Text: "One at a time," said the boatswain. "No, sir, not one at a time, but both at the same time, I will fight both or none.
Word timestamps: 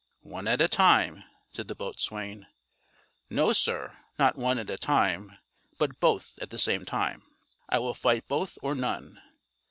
"One 0.23 0.47
at 0.47 0.61
a 0.61 0.67
time," 0.67 1.25
said 1.51 1.67
the 1.67 1.75
boatswain. 1.75 2.47
"No, 3.29 3.53
sir, 3.53 3.97
not 4.17 4.35
one 4.35 4.57
at 4.57 4.67
a 4.71 4.75
time, 4.79 5.37
but 5.77 5.99
both 5.99 6.39
at 6.41 6.49
the 6.49 6.57
same 6.57 6.85
time, 6.85 7.21
I 7.69 7.77
will 7.77 7.93
fight 7.93 8.27
both 8.27 8.57
or 8.63 8.73
none. 8.73 9.21